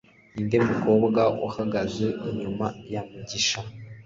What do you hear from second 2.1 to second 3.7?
inyuma ya Mugisha?